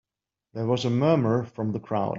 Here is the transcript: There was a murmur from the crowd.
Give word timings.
There 0.55 0.65
was 0.65 0.83
a 0.83 0.89
murmur 0.89 1.43
from 1.45 1.73
the 1.73 1.79
crowd. 1.79 2.09